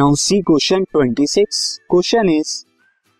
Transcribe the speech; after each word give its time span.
Now 0.00 0.14
see 0.14 0.40
question 0.40 0.84
26 0.96 1.78
question 1.90 2.28
is, 2.28 2.64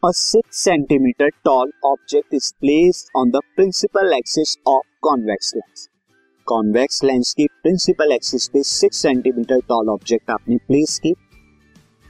a 0.05 0.11
6 0.11 0.43
centimetre 0.53 1.29
tall 1.45 1.73
object 1.85 2.35
is 2.35 2.53
placed 2.61 3.11
on 3.17 3.31
the 3.31 3.41
principal 3.57 4.13
axis 4.13 4.57
of 4.67 4.87
convex 5.03 5.53
lens. 5.57 5.89
Convex 6.47 7.05
lens 7.05 7.35
की 7.35 7.47
principal 7.47 8.13
axis 8.13 8.49
पे 8.49 8.63
6 8.63 8.93
centimetre 8.93 9.61
tall 9.69 9.89
object 9.89 10.31
आपने 10.31 10.57
place 10.57 10.99
की। 10.99 11.13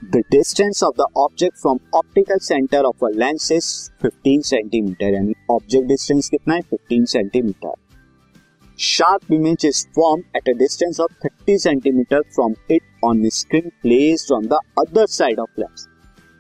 The 0.03 0.23
distance 0.31 0.83
of 0.83 0.95
the 0.99 1.07
object 1.17 1.59
from 1.59 1.79
optical 1.95 2.39
centre 2.39 2.85
of 2.85 3.05
a 3.05 3.09
lens 3.09 3.53
is 3.53 3.91
15 4.05 4.43
centimetre, 4.43 5.15
यानी 5.15 5.35
object 5.51 5.89
distance 5.89 6.29
कितना 6.29 6.55
है? 6.55 6.61
15 6.61 7.07
centimetre. 7.07 7.75
Sharp 8.79 9.33
image 9.33 9.67
is 9.67 9.87
form 9.97 10.23
at 10.37 10.49
a 10.49 10.59
distance 10.59 11.01
of 11.01 11.27
30 11.27 11.59
centimetre 11.59 12.23
from 12.35 12.55
it 12.71 12.83
on 13.05 13.29
screen 13.29 13.69
placed 13.83 14.33
on 14.33 14.47
the 14.47 14.53
other 14.79 15.07
side 15.07 15.39
of 15.39 15.61
lens 15.61 15.87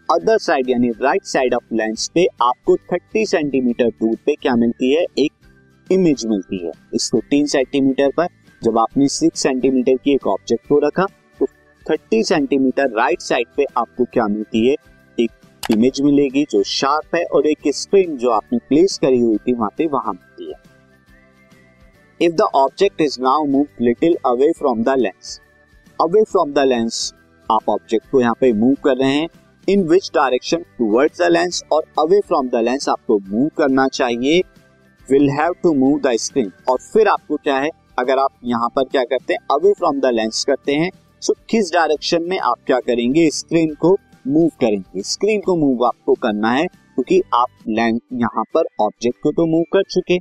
other 0.08 0.38
side 0.38 0.70
यानी 0.70 0.88
right 0.88 1.24
side 1.24 1.54
of 1.54 1.74
lens 1.74 2.10
पे 2.14 2.26
आपको 2.42 2.76
30 2.92 3.24
centimetre 3.26 3.88
दूर 3.90 4.16
पे 4.26 4.34
क्या 4.34 4.54
मिलती 4.56 4.94
है? 4.94 5.04
एक 5.18 5.92
इमेज 5.92 6.26
मिलती 6.26 6.58
है। 6.66 6.72
इस 6.94 7.10
15 7.14 7.46
सेंटीमीटर 7.46 8.10
पर 8.16 8.26
जब 8.62 8.78
आपने 8.78 9.08
6 9.08 9.36
सेंटीमीटर 9.36 9.96
की 9.96 10.14
एक 10.14 10.26
ऑब्जेक्ट 10.26 10.68
को 10.68 10.78
रखा 10.78 11.06
थर्टी 11.86 12.22
सेंटीमीटर 12.22 12.90
राइट 12.90 13.20
साइड 13.20 13.46
पे 13.56 13.64
आपको 13.76 14.04
क्या 14.04 14.26
मिलती 14.26 14.66
है? 14.68 14.74
एक 15.18 15.30
इमेज 15.70 16.00
मिलेगी 16.00 16.44
जो 16.50 16.62
शार्प 16.62 17.14
है 17.14 17.24
और 17.24 17.46
एक 17.46 17.58
स्क्रीन 17.68 18.16
जो 18.16 18.30
आपने 18.30 18.58
प्लेस 18.58 18.98
करी 18.98 19.20
हुई 19.20 19.36
थी 19.36 19.52
वहाँ 19.52 19.70
पे 19.78 19.86
वहाँ 19.86 20.12
मिलती 20.12 20.52
है। 20.52 20.58
If 22.20 22.32
the 22.32 22.40
object 22.40 23.00
is 23.00 23.20
now 23.20 23.44
move 23.44 23.66
little 23.80 24.16
away 24.26 24.52
from 24.52 24.82
the 24.82 24.88
lens 24.98 25.40
away 26.00 26.22
from 26.24 26.52
the 26.52 26.58
lens 26.58 27.12
आप 27.48 27.68
ऑब्जेक्ट 27.68 28.06
को 28.10 28.20
यहाँ 28.20 28.34
पे 28.40 28.52
मूव 28.52 28.74
कर 28.84 28.96
रहे 28.96 29.10
हैं 29.10 29.28
in 29.68 29.82
which 29.88 30.10
direction 30.14 30.62
towards 30.78 31.20
the 31.20 31.26
lens 31.30 31.62
और 31.72 31.82
अवे 31.98 32.20
फ्रॉम 32.28 32.48
द 32.48 32.62
लेंस 32.64 32.88
आपको 32.88 33.18
मूव 33.20 33.48
करना 33.58 33.86
चाहिए। 33.88 34.38
Will 35.08 35.28
have 35.30 35.54
to 35.62 35.72
move 35.74 35.98
the 36.00 36.14
screen 36.18 36.50
और 36.70 36.78
फिर 36.82 37.08
आपको 37.08 37.36
क्या 37.36 37.58
है? 37.58 37.70
अगर 37.98 38.18
आप 38.18 38.30
यहाँ 38.44 38.68
पर 38.76 38.84
क्या 38.84 39.02
करते 39.04 39.32
हैं? 39.32 39.40
अवे 39.52 39.72
फ्रॉम 39.72 40.00
द 40.00 40.14
लेंस 40.14 40.44
करते 40.44 40.74
हैं। 40.74 40.90
सो 41.22 41.34
किस 41.50 41.72
डायरेक्शन 41.72 42.22
में 42.22 42.38
आप 42.40 42.64
क्या 42.66 42.80
करेंगे? 42.80 43.28
स्क्रीन 43.32 43.74
को 43.76 43.96
मूव 44.28 44.48
करेंगे। 44.60 45.02
स्क्रीन 45.04 45.40
को 45.40 45.56
मूव 45.58 45.86
आपको 45.86 46.14
करना 46.16 46.52
है, 46.52 46.66
क्योंकि 46.66 47.22
आप 47.34 47.48
लेंस 47.68 48.00
यहाँ 48.14 48.44
पर 48.54 48.74
ऑब्जेक्ट 48.80 49.22
को 49.22 49.32
तो 49.32 49.46
मूव 49.48 49.64
कर 49.72 49.82
चुके 49.90 50.18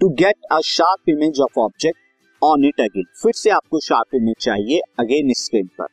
to 0.00 0.08
get 0.16 0.52
a 0.52 0.60
sharp 0.66 1.08
image 1.10 1.40
of 1.40 1.60
object 1.60 1.98
on 2.42 2.64
it 2.64 2.80
again 2.80 3.04
फिर 3.22 3.32
से 3.32 3.50
आपको 3.50 3.80
शार्प 3.80 4.14
इमेज 4.14 4.34
चाहिए 4.40 4.80
अगेन 4.98 5.32
स्क्रीन 5.32 5.66
पर। 5.66 5.86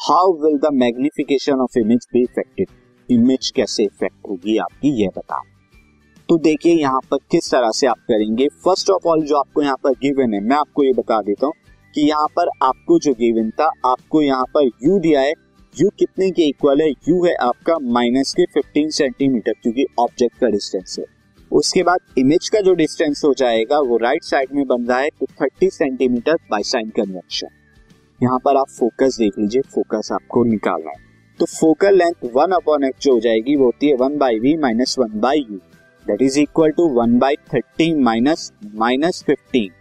How 0.00 0.32
will 0.32 0.58
the 0.58 0.72
magnification 0.72 1.60
of 1.60 1.78
image 1.78 2.06
be 2.12 2.22
affected 2.22 2.68
image 3.08 3.50
कैसे 3.50 3.84
इफ़ेक्ट 3.84 4.28
होगी 4.28 4.56
आपकी 4.56 5.02
यह 5.02 5.10
बताओ। 5.16 5.42
तो 6.28 6.38
देखिए 6.38 6.74
यहाँ 6.74 7.00
पर 7.10 7.16
किस 7.30 7.50
तरह 7.50 7.70
से 7.70 7.86
आप 7.86 7.98
करेंगे। 7.98 8.48
फ़र्स्ट 8.64 8.90
ऑफ़ 8.90 9.08
ऑल 9.08 9.22
जो 9.22 9.36
आपको 9.36 9.62
यहाँ 9.62 9.76
पर 9.84 9.90
गिवन 9.92 10.34
है, 10.34 10.40
मैं 10.40 10.56
आपको 10.56 10.84
ये 10.84 10.92
बता 10.92 11.20
देता 11.22 11.46
हूँ 11.46 11.54
कि 11.94 12.00
यहाँ 12.00 12.26
पर 12.26 12.48
आपको 12.62 12.98
जो 12.98 13.12
गिवन 13.12 13.50
था, 13.50 13.70
आपको 13.84 14.22
यहाँ 14.22 14.44
पर 14.44 14.66
यू 14.66 14.98
दिया 14.98 15.20
है। 15.20 15.32
यू 15.80 15.88
कितने 15.88 16.30
के 16.30 16.48
इक्वल 16.48 16.80
है? 16.80 16.90
यू 16.90 17.24
है 17.24 17.34
आपका 17.34 17.78
माइनस 17.78 18.34
के 18.40 18.44
15 18.44 18.90
सेंटीमीटर 18.90 19.52
क्योंकि 19.52 19.86
ऑब्जेक्ट 19.98 20.38
का 20.38 20.46
डिस्टेंस 20.46 20.96
है। 20.98 21.15
उसके 21.50 21.82
बाद 21.82 22.18
इमेज 22.18 22.48
का 22.48 22.60
जो 22.60 22.74
डिस्टेंस 22.74 23.22
हो 23.24 23.32
जाएगा, 23.34 23.78
वो 23.78 23.96
राइट 23.96 24.24
साइड 24.24 24.52
में 24.52 24.66
बन 24.66 24.84
रहा 24.84 24.98
है 24.98 25.08
तो 25.20 25.26
30 25.42 25.70
सेंटीमीटर 25.70 26.38
बाय 26.50 26.62
साइन 26.62 26.90
कन्वेंशन 26.90 27.48
यहाँ 28.20 28.38
पर 28.38 28.56
आप 28.56 28.68
फोकस 28.68 29.16
देख 29.18 29.38
लीजिए 29.38 29.62
फोकस 29.74 30.08
आपको 30.12 30.44
निकालना 30.44 30.90
है। 30.90 31.04
तो 31.40 31.46
focal 31.46 31.98
length 31.98 32.28
one 32.34 32.52
upon 32.52 32.84
F 32.84 33.00
जो 33.02 33.12
हो 33.12 33.20
जाएगी, 33.20 33.56
वो 33.56 33.64
होती 33.64 33.88
है 33.88 33.96
one 33.96 34.18
by 34.18 34.38
V 34.38 34.56
minus 34.56 34.98
one 34.98 35.20
by 35.20 35.46
U 35.50 35.56
that 36.06 36.22
is 36.22 36.38
equal 36.40 36.70
to 36.70 36.88
one 37.00 37.18
by 37.18 37.36
thirty 37.54 37.92
minus 38.02 38.52
minus 38.74 39.22
fifteen 39.26 39.72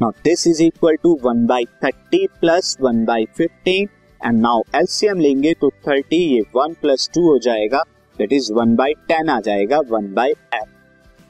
Now, 0.00 0.14
this 0.24 0.46
is 0.46 0.60
equal 0.62 0.96
to 1.02 1.10
1 1.30 1.46
by 1.46 1.64
30 1.82 2.28
plus 2.40 2.68
1 2.80 3.00
by 3.04 3.16
15 3.38 3.88
and 4.20 4.40
now 4.40 4.62
LCM 4.74 5.18
लेंगे 5.20 5.52
तो 5.60 5.68
30 5.88 6.12
ये 6.12 6.40
one 6.54 6.74
plus 6.80 7.08
two 7.14 7.24
हो 7.26 7.38
जाएगा. 7.38 7.82
That 8.20 8.32
is 8.32 8.52
1 8.54 8.74
by 8.76 8.94
10 9.10 9.28
आ 9.28 9.40
जाएगा 9.40 9.78
1 9.92 10.12
by 10.14 10.30
F 10.54 10.68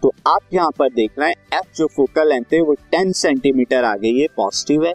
तो 0.03 0.13
आप 0.29 0.41
यहाँ 0.53 0.71
पर 0.79 0.89
देख 0.91 1.19
रहे 1.19 1.29
हैं 1.29 1.59
एफ़ 1.59 1.77
जो 1.77 1.87
फोकल 1.87 2.29
लेंथ 2.29 2.53
है, 2.55 2.61
वो 2.61 2.75
10 2.95 3.13
सेंटीमीटर 3.17 3.85
आ 3.85 3.95
गई 3.97 4.19
है 4.19 4.27
पॉजिटिव 4.37 4.85
है 4.87 4.93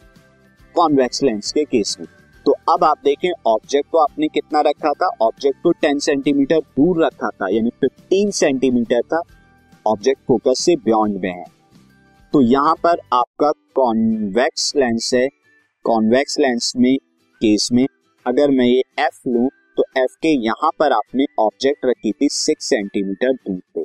कॉन्वेक्स 0.76 1.24
लेंस 1.24 1.52
के 1.52 1.64
केस 1.66 1.96
में। 2.00 2.08
तो 2.46 2.52
अब 2.70 2.84
आप 2.84 2.98
देखें 3.04 3.30
ऑब्जेक्ट 3.48 3.90
को 3.92 3.98
आपने 3.98 4.28
कितना 4.28 4.62
रखा 4.62 4.92
था? 4.94 5.10
ऑब्जेक्ट 5.22 5.62
को 5.64 5.72
10 5.84 6.00
सेंटीमीटर 6.00 6.60
दूर 6.60 7.04
रखा 7.06 7.30
था, 7.30 7.48
यानी 7.50 7.70
15 7.82 8.32
सेंटीमीटर 8.32 9.02
था 9.04 9.22
ऑब्जेक्ट 9.86 10.22
फोकस 10.28 10.60
से 10.60 10.76
बियॉन्ड 10.76 11.20
में 11.22 11.32
है। 11.32 11.46
तो 12.34 12.42
यहाँ 12.42 12.74
पर 12.84 13.00
आपका 13.14 13.52
कॉन्वेक्स 13.76 14.72
लेंस 14.76 15.12
है 15.14 15.28
कॉन्वेक्स 15.86 16.40
लेंस 16.40 16.72
में 16.78 16.96
केस 17.42 17.70
में। 17.72 17.86
अगर 18.26 18.52
मैं 18.52 18.66
ये 18.66 18.82
एफ़ 19.00 19.30
लू 19.30 19.50
तो 19.78 19.84
एफ़ 19.98 20.16
के 20.22 20.30
यहाँ 20.46 20.70
पर 20.80 20.92
आपने 20.92 21.26
ऑब्जेक्ट 21.40 21.86
रखी 21.86 22.12
थी 22.12 22.28
सिक्स 22.32 22.66
सेंटीमीटर 22.66 23.32
दूर 23.32 23.60
पे। 23.76 23.84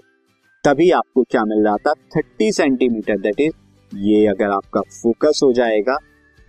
तभी 0.65 0.91
आपको 0.91 1.23
क्या 1.23 1.45
मिल 1.45 1.65
रहा 1.65 1.77
था? 1.77 1.93
थर्टी 2.17 2.51
सेंटीमीटर 2.53 3.19
दैट 3.19 3.41
इज़ 3.41 3.53
ये 3.93 4.27
अगर 4.27 4.51
आपका 4.51 4.81
फोकस 4.93 5.41
हो 5.45 5.53
जाएगा, 5.53 5.97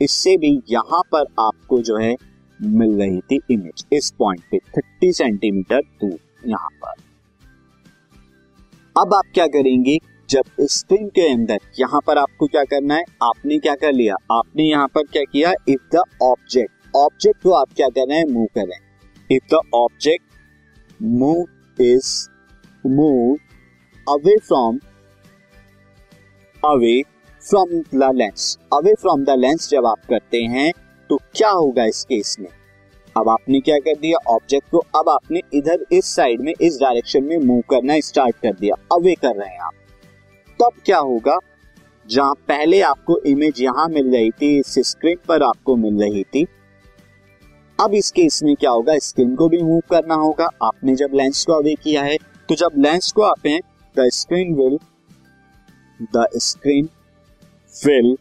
इससे 0.02 0.36
भी 0.38 0.52
यहाँ 0.70 1.02
पर 1.12 1.26
आपको 1.40 1.80
जो 1.82 1.98
है 1.98 2.16
मिल 2.60 2.98
रही 2.98 3.20
थी 3.22 3.40
इमेज 3.52 3.86
इस 3.94 4.12
पॉइंट 4.20 4.42
पे 4.52 4.58
थर्टी 4.78 5.12
सेंटीमीटर 5.14 5.82
दूर, 6.02 6.18
यहाँ 6.48 6.70
पर। 6.84 6.94
अब 8.96 9.14
आप 9.14 9.32
क्या 9.34 9.48
करेंगे? 9.48 9.98
जब 10.30 10.66
स्क्रीन 10.72 11.08
के 11.08 11.32
अंदर 11.32 11.58
यहाँ 11.80 12.02
पर 12.08 12.18
आपको 12.18 12.48
क्या 12.48 12.64
करना 12.66 12.96
है? 12.96 13.04
आपने 13.24 13.58
क्या 13.58 13.76
कर 13.76 13.92
लिया? 13.94 14.16
आपने 14.32 14.64
यहाँ 14.64 14.88
पर 14.88 15.04
क्या 15.04 15.24
किया? 15.24 15.54
इफ़ 15.70 15.96
द 15.96 16.04
ऑब्जेक्ट 16.24 16.96
ऑब्जेक्ट 16.96 17.44
को 17.44 17.52
आप 17.54 17.74
क्या 17.76 17.88
कर 17.90 18.08
रहे 18.10 18.18
हैं? 18.18 18.26
मूव 18.26 18.46
कर 18.46 18.62
रहे 18.62 18.76
हैं। 18.76 18.90
If 19.32 19.56
the 19.56 19.60
object 19.74 20.24
move 21.02 21.82
is 21.82 22.30
move 22.86 23.36
away 24.08 24.38
from 24.38 24.80
away 26.64 27.02
from 27.50 27.70
the 28.00 28.12
lens 28.16 28.58
away 28.74 28.94
from 28.94 29.24
the 29.24 29.30
lens 29.30 29.70
जब 29.70 29.86
आप 29.86 30.06
करते 30.10 30.38
हैं 30.38 30.72
तो 31.10 31.18
क्या 31.36 31.50
होगा 31.50 31.86
इस 31.86 32.04
केस 32.04 32.36
में? 32.40 32.50
अब 33.18 33.30
आपने 33.30 33.60
क्या 33.60 33.78
कर 33.80 33.94
दिया? 33.94 34.18
ऑब्जेक्ट 34.28 34.70
को 34.70 34.78
अब 34.78 35.10
आपने 35.10 35.42
इधर 35.54 35.86
इस 35.92 36.06
साइड 36.06 36.42
में, 36.42 36.54
इस 36.62 36.78
डायरेक्शन 36.82 37.24
में 37.24 37.38
मूव 37.38 37.62
करना 37.70 38.00
स्टार्ट 38.00 38.36
कर 38.36 38.54
दिया। 38.54 38.76
अवे 38.96 39.16
कर 39.16 39.36
रहे 39.36 39.50
हैं 39.50 39.60
आप। 39.60 39.74
तब 40.60 40.82
क्या 40.86 40.98
होगा? 40.98 41.38
जहाँ 42.10 42.34
पहले 42.48 42.82
आपको 42.82 43.18
इमेज 43.18 43.62
यहाँ 43.62 43.88
मिल 43.88 44.12
रही 44.12 44.32
थी, 44.32 44.60
इस 44.60 44.80
स्क्रीन 44.80 45.18
पर 45.28 45.44
आपको 45.44 45.76
मिल 45.76 46.02
रही 46.02 46.24
थी 46.24 46.46
अब 47.82 47.94
इस 47.94 48.10
केस 48.12 48.40
में 48.44 48.56
क्या 48.56 48.72
होगा? 48.72 48.98
स्क्रीन 48.98 49.36
को 49.36 49.48
भी 49.50 49.62
मूव 49.64 49.82
करना 49.90 50.16
होगा। 50.16 50.50
आपने 50.64 50.96
जब 50.96 51.12
लेंस 51.14 51.44
को 51.46 51.54
अवे 51.54 51.74
किया 51.76 52.04
है 52.04 52.18
तो 52.50 52.56
जब 52.56 52.72
लेंस 52.78 53.12
को 53.12 53.22
आप 53.22 53.48
the 53.96 54.10
screen 54.14 54.54
will 54.56 54.78
the 56.16 56.28
screen 56.38 56.90
will 57.86 58.16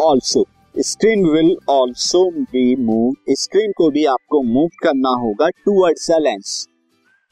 also 0.00 0.44
screen 0.76 1.24
will 1.26 1.56
also 1.68 2.30
be 2.30 2.64
move 2.76 3.14
screen 3.30 3.72
को 3.76 3.90
भी 3.90 4.04
आपको 4.04 4.42
मूव 4.42 4.68
करना 4.82 5.10
होगा 5.20 5.48
towards 5.48 6.10
the 6.10 6.14
lens 6.20 6.66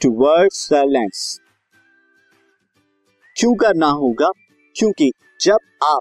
towards 0.00 0.68
the 0.72 0.84
lens 0.88 1.40
क्यों 3.36 3.54
करना 3.54 3.88
होगा? 3.88 4.30
क्योंकि 4.76 5.10
जब 5.41 5.59
आप 5.82 6.00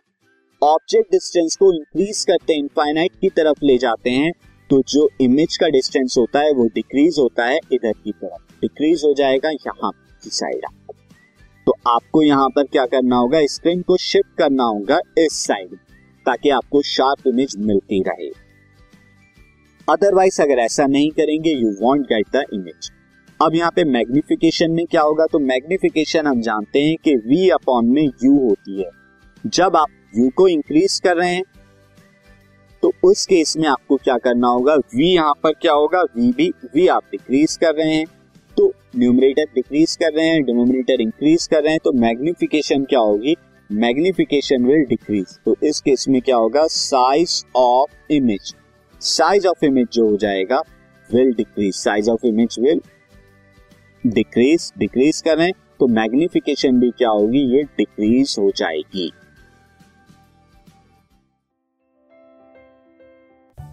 ऑब्जेक्ट 0.62 1.12
डिस्टेंस 1.12 1.56
को 1.56 1.72
इंक्रीज 1.74 2.24
करते 2.26 2.54
हैं 2.54 2.60
इनफाइनाइट 2.60 3.12
की 3.22 3.30
तरफ़ 3.30 3.64
ले 3.66 3.78
जाते 3.78 4.10
हैं 4.12 4.32
तो 4.70 4.82
जो 4.88 5.08
इमेज 5.22 5.56
का 5.58 5.68
डिस्टेंस 5.68 6.16
होता 6.18 6.40
है, 6.40 6.52
वो 6.52 6.66
डिक्रीज 6.66 7.16
होता 7.20 7.46
है 7.46 7.60
इधर 7.74 7.92
की 7.94 8.12
तरफ़। 8.14 8.42
डिक्रीज 8.62 9.02
हो 9.06 9.14
जाएगा 9.14 9.50
यहाँ 9.50 9.92
की 10.24 10.30
साइड 10.30 10.66
तो 11.68 11.74
आपको 11.88 12.22
यहाँ 12.24 12.48
पर 12.50 12.64
क्या 12.66 12.86
करना 12.86 13.16
होगा? 13.16 13.40
स्क्रीन 13.46 13.82
को 13.82 13.98
शिफ्ट 14.00 14.38
करना 14.38 14.64
होगा 14.66 15.00
इस 15.18 15.38
साइड 15.46 15.76
ताकि 16.26 16.50
आपको 16.50 16.82
शार्प 16.84 17.28
इमेज 17.28 17.56
मिलती 17.60 18.02
रहे। 18.04 18.30
अदरवाइज़ 19.88 20.42
अगर 20.42 20.60
ऐसा 20.60 20.88
नहीं 20.88 21.12
करेंगे 21.12 21.52
you 21.52 21.72
won't 21.82 22.08
get 22.08 22.36
the 22.36 22.44
image 22.54 22.92
अब 23.40 23.56
यहाँ 23.56 23.72
पे 23.72 23.84
मैग्निफिकेशन 23.86 24.72
में 24.72 24.86
क्या 24.86 25.02
होगा? 25.02 25.26
तो 25.26 25.40
मैग्निफिकेशन 25.42 26.28
हम 26.28 26.42
जानते 26.42 26.80
हैं 26.80 26.96
कि 27.04 27.16
वी 27.28 27.50
अपॉन 27.52 27.86
में 27.88 28.04
यू 28.04 28.38
होती 28.40 28.82
है। 28.82 28.90
जब 29.46 29.76
आप 29.76 29.88
u 30.14 30.30
को 30.36 30.48
इंक्रीज 30.48 31.00
कर 31.04 31.18
रहे 31.18 31.34
हैं 31.34 31.44
तो 32.84 32.92
उस 33.04 33.26
केस 33.26 33.56
में 33.58 33.68
आपको 33.68 33.96
क्या 33.98 34.18
करना 34.18 34.48
होगा? 34.48 34.76
V 34.76 35.02
यहाँ 35.04 35.34
पर 35.44 35.54
क्या 35.54 35.74
होगा? 35.74 36.02
V 36.18 36.34
भी, 36.36 36.52
v 36.76 36.88
आप 36.90 37.04
डिक्रीज 37.12 37.58
कर 37.58 37.76
रहे 37.76 37.94
हैं 37.94 38.06
तो 38.58 38.72
न्यूमरेटर 38.96 39.46
डिक्रीज 39.56 39.96
कर 39.96 40.14
रहे 40.14 40.26
हैं 40.26 40.44
डिनोमिनेटर 40.44 41.02
इंक्रीज 41.02 41.48
कर 41.48 41.64
रहे 41.64 41.72
हैं 41.72 41.80
तो 41.84 41.92
मैग्निफिकेशन 42.00 42.84
क्या 42.84 43.00
होगी? 43.00 43.36
मैग्निफिकेशन 43.70 44.66
विल 44.66 44.86
डिक्रीज 44.90 45.38
तो 45.46 45.56
इस 45.64 45.82
केस 45.82 46.08
में 46.10 46.22
क्या 46.22 46.36
होगा? 46.36 46.66
Size 46.68 47.44
of 47.56 48.14
image 48.14 48.54
size 49.02 49.48
of 49.48 49.66
image 49.66 49.88
जो 49.94 50.08
हो 50.10 50.18
जाएगा 50.18 50.64
will 51.10 51.34
decrease 51.34 51.76
size 51.76 52.10
of 52.10 52.26
image 52.28 52.56
will 52.60 52.82
decrease 54.04 54.72
decrease 54.78 55.22
करें 55.22 55.52
तो 55.80 55.88
मैग्निफिकेशन 55.90 56.80
भी 56.80 56.90
क्या 56.98 57.10
होगी? 57.10 57.40
ये 57.56 57.64
डिक्रीज 57.78 58.36
हो 58.40 58.52
जाएगी. 58.56 59.12